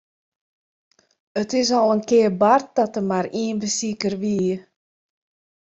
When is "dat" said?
2.77-2.91